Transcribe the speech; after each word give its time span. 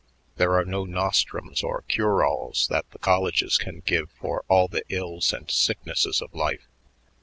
There 0.37 0.55
are 0.55 0.65
no 0.65 0.83
nostrums 0.83 1.61
or 1.61 1.83
cure 1.83 2.25
alls 2.25 2.67
that 2.69 2.89
the 2.89 2.97
colleges 2.97 3.59
can 3.59 3.81
give 3.85 4.09
for 4.19 4.43
all 4.47 4.67
the 4.67 4.83
ills 4.89 5.31
and 5.31 5.47
sicknesses 5.51 6.23
of 6.23 6.33
life. 6.33 6.65